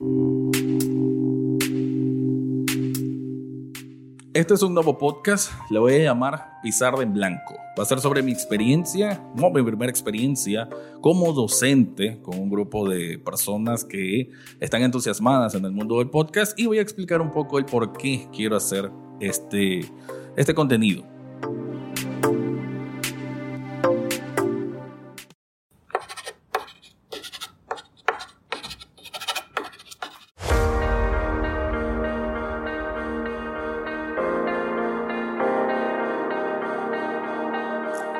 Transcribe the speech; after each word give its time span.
Este 0.00 0.06
es 4.54 4.62
un 4.62 4.72
nuevo 4.72 4.96
podcast, 4.96 5.50
le 5.70 5.80
voy 5.80 5.94
a 5.94 6.04
llamar 6.04 6.60
Pizarra 6.62 7.02
en 7.02 7.12
Blanco. 7.12 7.56
Va 7.76 7.82
a 7.82 7.84
ser 7.84 7.98
sobre 7.98 8.22
mi 8.22 8.30
experiencia, 8.30 9.20
mi 9.34 9.62
primera 9.64 9.90
experiencia 9.90 10.68
como 11.00 11.32
docente 11.32 12.20
con 12.22 12.38
un 12.38 12.48
grupo 12.48 12.88
de 12.88 13.18
personas 13.18 13.84
que 13.84 14.30
están 14.60 14.82
entusiasmadas 14.82 15.56
en 15.56 15.64
el 15.64 15.72
mundo 15.72 15.98
del 15.98 16.10
podcast 16.10 16.56
y 16.56 16.66
voy 16.66 16.78
a 16.78 16.82
explicar 16.82 17.20
un 17.20 17.32
poco 17.32 17.58
el 17.58 17.64
por 17.64 17.92
qué 17.94 18.28
quiero 18.32 18.54
hacer 18.54 18.92
este, 19.18 19.80
este 20.36 20.54
contenido. 20.54 21.02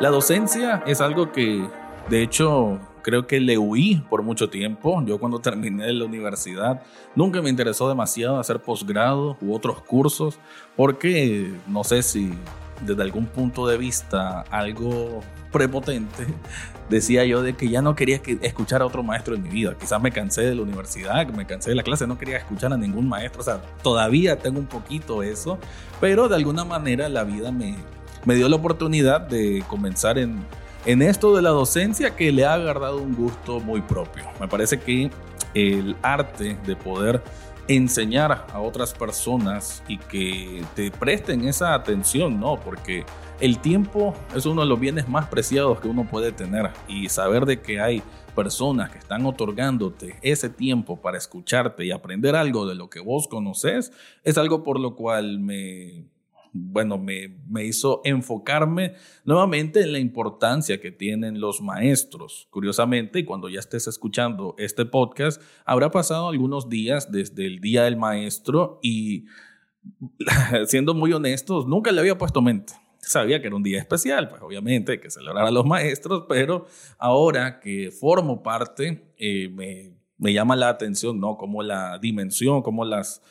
La 0.00 0.10
docencia 0.10 0.82
es 0.86 1.00
algo 1.00 1.30
que, 1.30 1.68
de 2.10 2.22
hecho, 2.22 2.80
creo 3.02 3.28
que 3.28 3.38
le 3.38 3.58
huí 3.58 4.02
por 4.10 4.22
mucho 4.22 4.50
tiempo. 4.50 5.00
Yo 5.06 5.18
cuando 5.18 5.38
terminé 5.38 5.92
la 5.92 6.04
universidad 6.04 6.82
nunca 7.14 7.40
me 7.40 7.48
interesó 7.48 7.88
demasiado 7.88 8.40
hacer 8.40 8.60
posgrado 8.60 9.36
u 9.40 9.54
otros 9.54 9.80
cursos 9.82 10.40
porque 10.76 11.52
no 11.68 11.84
sé 11.84 12.02
si 12.02 12.34
desde 12.84 13.02
algún 13.02 13.26
punto 13.26 13.68
de 13.68 13.78
vista 13.78 14.40
algo 14.50 15.20
prepotente 15.52 16.26
decía 16.90 17.24
yo 17.24 17.42
de 17.42 17.54
que 17.54 17.68
ya 17.68 17.80
no 17.80 17.94
quería 17.94 18.20
escuchar 18.42 18.82
a 18.82 18.86
otro 18.86 19.04
maestro 19.04 19.36
en 19.36 19.44
mi 19.44 19.48
vida. 19.48 19.76
Quizás 19.78 20.02
me 20.02 20.10
cansé 20.10 20.42
de 20.42 20.56
la 20.56 20.62
universidad, 20.62 21.24
me 21.28 21.46
cansé 21.46 21.70
de 21.70 21.76
la 21.76 21.84
clase, 21.84 22.08
no 22.08 22.18
quería 22.18 22.38
escuchar 22.38 22.72
a 22.72 22.76
ningún 22.76 23.08
maestro. 23.08 23.42
O 23.42 23.44
sea, 23.44 23.62
todavía 23.82 24.40
tengo 24.40 24.58
un 24.58 24.66
poquito 24.66 25.22
eso, 25.22 25.58
pero 26.00 26.28
de 26.28 26.34
alguna 26.34 26.64
manera 26.64 27.08
la 27.08 27.22
vida 27.22 27.52
me, 27.52 27.76
me 28.24 28.34
dio 28.34 28.48
la 28.48 28.56
oportunidad 28.56 29.20
de 29.20 29.64
comenzar 29.68 30.18
en, 30.18 30.44
en 30.86 31.02
esto 31.02 31.34
de 31.34 31.42
la 31.42 31.50
docencia 31.50 32.16
que 32.16 32.32
le 32.32 32.44
ha 32.44 32.54
agarrado 32.54 32.98
un 32.98 33.14
gusto 33.14 33.60
muy 33.60 33.80
propio. 33.82 34.24
Me 34.40 34.48
parece 34.48 34.78
que 34.78 35.10
el 35.54 35.96
arte 36.02 36.56
de 36.66 36.76
poder 36.76 37.22
enseñar 37.68 38.46
a 38.52 38.60
otras 38.60 38.92
personas 38.92 39.82
y 39.88 39.98
que 39.98 40.62
te 40.74 40.90
presten 40.90 41.48
esa 41.48 41.74
atención, 41.74 42.38
¿no? 42.38 42.60
Porque 42.60 43.06
el 43.40 43.58
tiempo 43.58 44.14
es 44.34 44.46
uno 44.46 44.62
de 44.62 44.68
los 44.68 44.78
bienes 44.78 45.08
más 45.08 45.26
preciados 45.28 45.80
que 45.80 45.88
uno 45.88 46.06
puede 46.08 46.32
tener 46.32 46.70
y 46.88 47.08
saber 47.08 47.46
de 47.46 47.60
que 47.60 47.80
hay 47.80 48.02
personas 48.34 48.90
que 48.90 48.98
están 48.98 49.24
otorgándote 49.26 50.16
ese 50.22 50.50
tiempo 50.50 51.00
para 51.00 51.16
escucharte 51.16 51.84
y 51.84 51.92
aprender 51.92 52.36
algo 52.36 52.66
de 52.66 52.74
lo 52.74 52.90
que 52.90 53.00
vos 53.00 53.28
conoces 53.28 53.92
es 54.24 54.38
algo 54.38 54.62
por 54.62 54.80
lo 54.80 54.96
cual 54.96 55.38
me 55.38 56.04
bueno, 56.56 56.98
me, 56.98 57.36
me, 57.48 57.64
hizo 57.64 58.00
enfocarme 58.04 58.94
nuevamente 59.24 59.82
en 59.82 59.90
la 59.92 59.98
importancia 59.98 60.80
que 60.80 60.92
tienen 60.92 61.40
los 61.40 61.60
maestros. 61.60 62.46
Curiosamente, 62.50 63.24
cuando 63.24 63.48
ya 63.48 63.58
estés 63.58 63.88
escuchando 63.88 64.54
este 64.56 64.86
podcast, 64.86 65.42
habrá 65.64 65.90
pasado 65.90 66.28
algunos 66.28 66.68
días 66.68 67.10
desde 67.10 67.46
el 67.46 67.60
Día 67.60 67.82
del 67.82 67.96
Maestro 67.96 68.78
y, 68.82 69.26
siendo 70.66 70.94
muy 70.94 71.12
honestos, 71.12 71.66
nunca 71.66 71.90
le 71.90 71.98
había 71.98 72.16
puesto 72.16 72.40
mente. 72.40 72.74
Sabía 73.00 73.40
que 73.40 73.48
era 73.48 73.56
un 73.56 73.64
día 73.64 73.80
especial, 73.80 74.28
pues 74.28 74.40
obviamente 74.40 75.00
que 75.00 75.10
celebrar 75.10 75.46
a 75.46 75.50
los 75.50 75.66
maestros, 75.66 76.24
pero 76.28 76.66
ahora 76.98 77.58
que 77.58 77.90
formo 77.90 78.44
parte, 78.44 79.12
eh, 79.18 79.48
me, 79.48 79.92
me 80.18 80.32
llama 80.32 80.54
la 80.54 80.68
atención, 80.68 81.18
¿no? 81.18 81.36
Como 81.36 81.64
la 81.64 81.98
dimensión, 81.98 82.62
como 82.62 82.84
las 82.84 83.22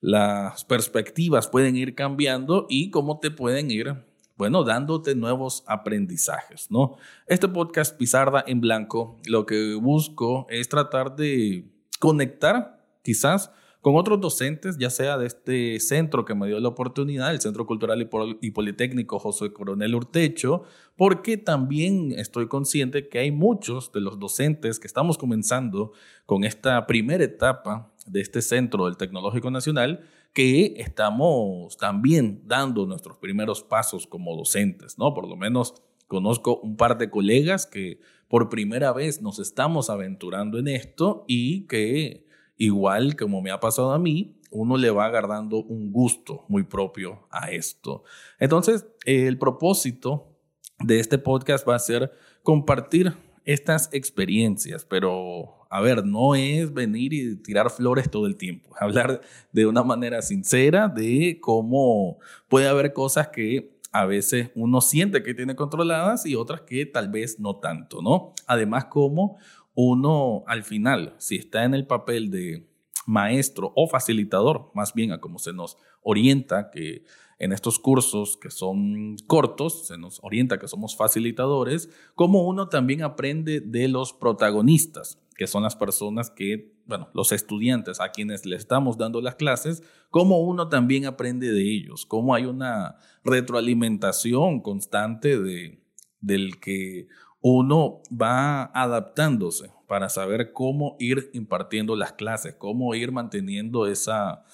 las 0.00 0.64
perspectivas 0.64 1.48
pueden 1.48 1.76
ir 1.76 1.94
cambiando 1.94 2.66
y 2.68 2.90
cómo 2.90 3.18
te 3.18 3.30
pueden 3.30 3.70
ir, 3.70 4.04
bueno, 4.36 4.62
dándote 4.62 5.14
nuevos 5.14 5.64
aprendizajes, 5.66 6.70
¿no? 6.70 6.96
Este 7.26 7.48
podcast 7.48 7.96
Pizarra 7.96 8.44
en 8.46 8.60
Blanco, 8.60 9.16
lo 9.26 9.46
que 9.46 9.74
busco 9.74 10.46
es 10.50 10.68
tratar 10.68 11.16
de 11.16 11.64
conectar 11.98 12.84
quizás 13.02 13.50
con 13.80 13.96
otros 13.96 14.20
docentes, 14.20 14.76
ya 14.76 14.90
sea 14.90 15.16
de 15.18 15.26
este 15.26 15.80
centro 15.80 16.24
que 16.24 16.34
me 16.34 16.48
dio 16.48 16.58
la 16.60 16.68
oportunidad, 16.68 17.30
el 17.30 17.40
Centro 17.40 17.64
Cultural 17.64 18.08
y 18.40 18.50
Politécnico 18.50 19.18
José 19.18 19.52
Coronel 19.52 19.94
Urtecho, 19.94 20.64
porque 20.96 21.36
también 21.36 22.12
estoy 22.12 22.48
consciente 22.48 23.08
que 23.08 23.20
hay 23.20 23.30
muchos 23.30 23.92
de 23.92 24.00
los 24.00 24.18
docentes 24.18 24.80
que 24.80 24.88
estamos 24.88 25.16
comenzando 25.16 25.92
con 26.26 26.44
esta 26.44 26.86
primera 26.86 27.22
etapa 27.22 27.92
de 28.10 28.20
este 28.20 28.42
centro 28.42 28.86
del 28.86 28.96
Tecnológico 28.96 29.50
Nacional 29.50 30.04
que 30.32 30.74
estamos 30.78 31.76
también 31.76 32.42
dando 32.44 32.86
nuestros 32.86 33.18
primeros 33.18 33.62
pasos 33.62 34.06
como 34.06 34.36
docentes, 34.36 34.98
¿no? 34.98 35.14
Por 35.14 35.28
lo 35.28 35.36
menos 35.36 35.74
conozco 36.06 36.58
un 36.60 36.76
par 36.76 36.98
de 36.98 37.10
colegas 37.10 37.66
que 37.66 38.00
por 38.28 38.48
primera 38.48 38.92
vez 38.92 39.22
nos 39.22 39.38
estamos 39.38 39.90
aventurando 39.90 40.58
en 40.58 40.68
esto 40.68 41.24
y 41.26 41.66
que 41.66 42.26
igual 42.56 43.16
como 43.16 43.40
me 43.40 43.50
ha 43.50 43.60
pasado 43.60 43.92
a 43.92 43.98
mí, 43.98 44.38
uno 44.50 44.76
le 44.76 44.90
va 44.90 45.06
agarrando 45.06 45.62
un 45.62 45.92
gusto 45.92 46.44
muy 46.48 46.62
propio 46.62 47.26
a 47.30 47.50
esto. 47.50 48.04
Entonces, 48.38 48.86
el 49.04 49.38
propósito 49.38 50.38
de 50.80 51.00
este 51.00 51.18
podcast 51.18 51.68
va 51.68 51.74
a 51.74 51.80
ser 51.80 52.12
compartir 52.42 53.14
estas 53.48 53.88
experiencias, 53.92 54.84
pero 54.84 55.66
a 55.70 55.80
ver, 55.80 56.04
no 56.04 56.34
es 56.34 56.74
venir 56.74 57.14
y 57.14 57.34
tirar 57.36 57.70
flores 57.70 58.10
todo 58.10 58.26
el 58.26 58.36
tiempo, 58.36 58.74
hablar 58.78 59.22
de 59.52 59.66
una 59.66 59.82
manera 59.82 60.20
sincera 60.20 60.86
de 60.88 61.38
cómo 61.40 62.18
puede 62.48 62.68
haber 62.68 62.92
cosas 62.92 63.28
que 63.28 63.78
a 63.90 64.04
veces 64.04 64.50
uno 64.54 64.82
siente 64.82 65.22
que 65.22 65.32
tiene 65.32 65.56
controladas 65.56 66.26
y 66.26 66.34
otras 66.34 66.60
que 66.60 66.84
tal 66.84 67.08
vez 67.08 67.40
no 67.40 67.56
tanto, 67.56 68.02
¿no? 68.02 68.34
Además, 68.46 68.84
como 68.84 69.38
uno 69.72 70.44
al 70.46 70.62
final, 70.62 71.14
si 71.16 71.36
está 71.36 71.64
en 71.64 71.72
el 71.72 71.86
papel 71.86 72.30
de 72.30 72.67
maestro 73.08 73.72
o 73.74 73.88
facilitador, 73.88 74.70
más 74.74 74.92
bien 74.92 75.12
a 75.12 75.20
cómo 75.20 75.38
se 75.38 75.54
nos 75.54 75.78
orienta, 76.02 76.70
que 76.70 77.04
en 77.38 77.52
estos 77.52 77.78
cursos 77.78 78.36
que 78.36 78.50
son 78.50 79.16
cortos, 79.26 79.86
se 79.86 79.96
nos 79.96 80.22
orienta 80.22 80.58
que 80.58 80.68
somos 80.68 80.94
facilitadores, 80.94 81.88
como 82.14 82.46
uno 82.46 82.68
también 82.68 83.02
aprende 83.02 83.60
de 83.60 83.88
los 83.88 84.12
protagonistas, 84.12 85.18
que 85.36 85.46
son 85.46 85.62
las 85.62 85.74
personas 85.74 86.28
que, 86.28 86.74
bueno, 86.84 87.08
los 87.14 87.32
estudiantes 87.32 87.98
a 87.98 88.10
quienes 88.10 88.44
le 88.44 88.56
estamos 88.56 88.98
dando 88.98 89.22
las 89.22 89.36
clases, 89.36 89.82
como 90.10 90.40
uno 90.40 90.68
también 90.68 91.06
aprende 91.06 91.50
de 91.50 91.62
ellos, 91.62 92.04
cómo 92.04 92.34
hay 92.34 92.44
una 92.44 92.96
retroalimentación 93.24 94.60
constante 94.60 95.40
de, 95.40 95.80
del 96.20 96.60
que 96.60 97.08
uno 97.40 98.02
va 98.12 98.64
adaptándose 98.64 99.77
para 99.88 100.08
saber 100.08 100.52
cómo 100.52 100.96
ir 101.00 101.30
impartiendo 101.32 101.96
las 101.96 102.12
clases, 102.12 102.54
cómo 102.54 102.94
ir 102.94 103.10
manteniendo 103.10 103.88
esa, 103.88 104.44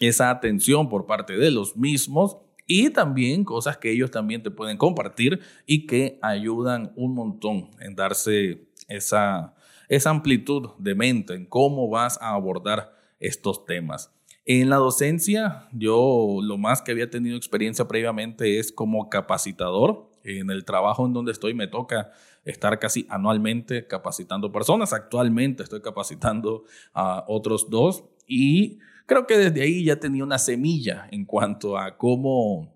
esa 0.00 0.30
atención 0.30 0.88
por 0.88 1.06
parte 1.06 1.36
de 1.36 1.50
los 1.50 1.76
mismos 1.76 2.38
y 2.66 2.90
también 2.90 3.44
cosas 3.44 3.78
que 3.78 3.92
ellos 3.92 4.10
también 4.10 4.42
te 4.42 4.50
pueden 4.50 4.76
compartir 4.76 5.40
y 5.66 5.86
que 5.86 6.18
ayudan 6.22 6.92
un 6.96 7.14
montón 7.14 7.70
en 7.80 7.94
darse 7.94 8.68
esa, 8.88 9.54
esa 9.88 10.10
amplitud 10.10 10.70
de 10.78 10.94
mente 10.94 11.34
en 11.34 11.46
cómo 11.46 11.88
vas 11.88 12.20
a 12.20 12.30
abordar 12.30 12.94
estos 13.20 13.64
temas. 13.64 14.12
En 14.44 14.70
la 14.70 14.76
docencia, 14.76 15.68
yo 15.72 16.38
lo 16.42 16.56
más 16.56 16.80
que 16.80 16.92
había 16.92 17.10
tenido 17.10 17.36
experiencia 17.36 17.86
previamente 17.86 18.58
es 18.58 18.72
como 18.72 19.10
capacitador. 19.10 20.08
En 20.24 20.50
el 20.50 20.64
trabajo 20.64 21.06
en 21.06 21.12
donde 21.12 21.32
estoy 21.32 21.52
me 21.52 21.66
toca 21.66 22.10
estar 22.48 22.78
casi 22.78 23.06
anualmente 23.10 23.86
capacitando 23.86 24.50
personas. 24.50 24.92
Actualmente 24.92 25.62
estoy 25.62 25.82
capacitando 25.82 26.64
a 26.94 27.24
otros 27.28 27.68
dos 27.68 28.04
y 28.26 28.78
creo 29.06 29.26
que 29.26 29.36
desde 29.36 29.62
ahí 29.62 29.84
ya 29.84 30.00
tenía 30.00 30.24
una 30.24 30.38
semilla 30.38 31.06
en 31.10 31.26
cuanto 31.26 31.76
a 31.76 31.96
cómo 31.96 32.74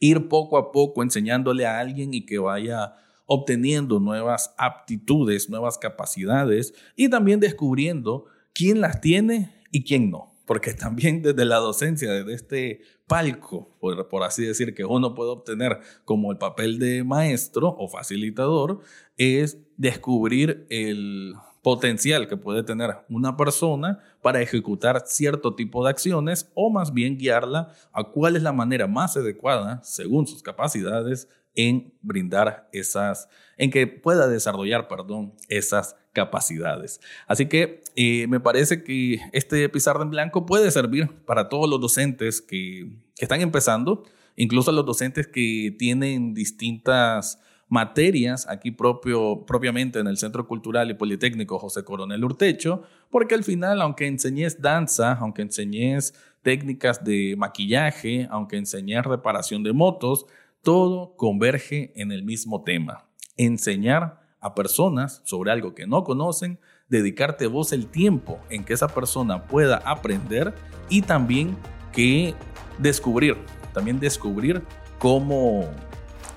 ir 0.00 0.28
poco 0.28 0.58
a 0.58 0.72
poco 0.72 1.02
enseñándole 1.02 1.64
a 1.64 1.78
alguien 1.78 2.12
y 2.12 2.26
que 2.26 2.38
vaya 2.38 2.94
obteniendo 3.26 4.00
nuevas 4.00 4.54
aptitudes, 4.58 5.48
nuevas 5.48 5.78
capacidades 5.78 6.74
y 6.96 7.08
también 7.08 7.40
descubriendo 7.40 8.26
quién 8.52 8.80
las 8.80 9.00
tiene 9.00 9.52
y 9.70 9.84
quién 9.84 10.10
no 10.10 10.37
porque 10.48 10.72
también 10.72 11.20
desde 11.20 11.44
la 11.44 11.56
docencia, 11.56 12.10
desde 12.10 12.32
este 12.32 12.80
palco, 13.06 13.76
por, 13.80 14.22
así 14.24 14.46
decir, 14.46 14.74
que 14.74 14.86
uno 14.86 15.14
puede 15.14 15.30
obtener 15.30 15.78
como 16.06 16.32
el 16.32 16.38
papel 16.38 16.78
de 16.78 17.04
maestro 17.04 17.76
o 17.78 17.86
facilitador, 17.86 18.80
es 19.18 19.58
descubrir 19.76 20.66
el 20.70 21.34
potencial 21.60 22.28
que 22.28 22.38
puede 22.38 22.62
tener 22.62 22.96
una 23.10 23.36
persona 23.36 23.98
para 24.22 24.40
ejecutar 24.40 25.02
cierto 25.04 25.54
tipo 25.54 25.84
de 25.84 25.90
acciones 25.90 26.50
o 26.54 26.70
más 26.70 26.94
bien 26.94 27.18
guiarla 27.18 27.74
a 27.92 28.04
cuál 28.04 28.34
es 28.34 28.42
la 28.42 28.54
manera 28.54 28.86
más 28.86 29.18
adecuada, 29.18 29.82
según 29.84 30.26
sus 30.26 30.42
capacidades, 30.42 31.28
en 31.54 31.92
brindar 32.00 32.70
esas, 32.72 33.28
en 33.58 33.70
que 33.70 33.86
pueda 33.86 34.28
desarrollar, 34.28 34.88
perdón, 34.88 35.34
esas 35.48 35.96
capacidades. 36.18 37.00
Así 37.26 37.46
que 37.46 37.82
eh, 37.96 38.26
me 38.26 38.40
parece 38.40 38.82
que 38.82 39.20
este 39.32 39.68
pizarra 39.68 40.02
en 40.02 40.10
blanco 40.10 40.46
puede 40.46 40.70
servir 40.70 41.08
para 41.24 41.48
todos 41.48 41.68
los 41.70 41.80
docentes 41.80 42.40
que, 42.40 42.90
que 43.16 43.24
están 43.24 43.40
empezando, 43.40 44.02
incluso 44.36 44.72
los 44.72 44.84
docentes 44.84 45.26
que 45.28 45.74
tienen 45.78 46.34
distintas 46.34 47.38
materias 47.68 48.48
aquí 48.48 48.70
propio, 48.70 49.44
propiamente 49.46 49.98
en 50.00 50.06
el 50.06 50.16
Centro 50.16 50.46
Cultural 50.46 50.90
y 50.90 50.94
Politécnico 50.94 51.58
José 51.58 51.84
Coronel 51.84 52.24
Urtecho, 52.24 52.82
porque 53.10 53.34
al 53.34 53.44
final, 53.44 53.80
aunque 53.80 54.06
enseñes 54.06 54.60
danza, 54.60 55.12
aunque 55.12 55.42
enseñes 55.42 56.14
técnicas 56.42 57.04
de 57.04 57.36
maquillaje, 57.36 58.26
aunque 58.30 58.56
enseñes 58.56 59.04
reparación 59.04 59.62
de 59.62 59.72
motos, 59.72 60.26
todo 60.62 61.14
converge 61.16 61.92
en 61.94 62.10
el 62.10 62.22
mismo 62.22 62.64
tema, 62.64 63.06
enseñar 63.36 64.27
a 64.40 64.54
personas 64.54 65.20
sobre 65.24 65.50
algo 65.50 65.74
que 65.74 65.86
no 65.86 66.04
conocen, 66.04 66.58
dedicarte 66.88 67.46
vos 67.46 67.72
el 67.72 67.86
tiempo 67.86 68.38
en 68.50 68.64
que 68.64 68.74
esa 68.74 68.88
persona 68.88 69.44
pueda 69.46 69.76
aprender 69.84 70.54
y 70.88 71.02
también 71.02 71.56
que 71.92 72.34
descubrir, 72.78 73.36
también 73.72 74.00
descubrir 74.00 74.62
cómo 74.98 75.64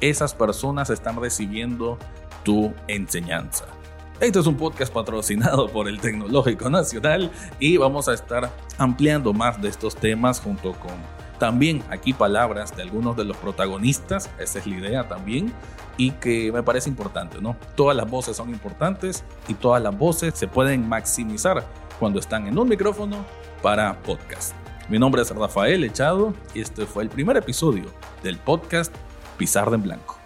esas 0.02 0.34
personas 0.34 0.90
están 0.90 1.20
recibiendo 1.20 1.98
tu 2.44 2.74
enseñanza. 2.88 3.66
Este 4.20 4.40
es 4.40 4.46
un 4.46 4.56
podcast 4.56 4.94
patrocinado 4.94 5.68
por 5.68 5.88
el 5.88 6.00
Tecnológico 6.00 6.70
Nacional 6.70 7.32
y 7.60 7.78
vamos 7.78 8.08
a 8.08 8.14
estar 8.14 8.52
ampliando 8.78 9.34
más 9.34 9.62
de 9.62 9.70
estos 9.70 9.96
temas 9.96 10.40
junto 10.40 10.74
con 10.74 10.92
también 11.42 11.82
aquí 11.90 12.14
palabras 12.14 12.78
de 12.78 12.84
algunos 12.84 13.18
de 13.18 13.26
los 13.26 13.36
protagonistas, 13.36 14.30
esa 14.38 14.60
es 14.60 14.68
la 14.68 14.76
idea 14.76 15.08
también, 15.08 15.52
y 15.98 16.12
que 16.12 16.52
me 16.52 16.62
parece 16.62 16.88
importante, 16.88 17.42
¿no? 17.42 17.58
Todas 17.76 17.98
las 17.98 18.08
voces 18.08 18.38
son 18.38 18.52
importantes 18.52 19.24
y 19.48 19.56
todas 19.56 19.82
las 19.82 19.98
voces 19.98 20.36
se 20.36 20.48
pueden 20.48 20.88
maximizar 20.88 21.66
cuando 22.00 22.20
están 22.20 22.46
en 22.46 22.60
un 22.60 22.70
micrófono 22.70 23.26
para 23.64 24.00
podcast. 24.04 24.54
Mi 24.88 25.00
nombre 25.00 25.24
es 25.24 25.36
Rafael 25.36 25.84
Echado 25.84 26.36
y 26.54 26.62
este 26.62 26.86
fue 26.86 27.02
el 27.02 27.10
primer 27.10 27.36
episodio 27.38 27.86
del 28.22 28.38
podcast 28.38 28.94
Pizarra 29.40 29.74
en 29.74 29.82
Blanco. 29.82 30.21